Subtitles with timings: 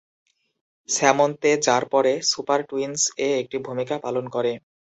[0.89, 4.51] স্যামোন্তে, যার পরে super twins এ একটি ভূমিকা পালন করে।